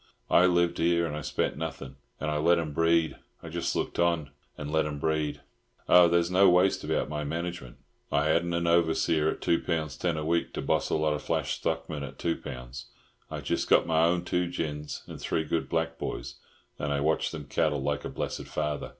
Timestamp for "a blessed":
18.03-18.47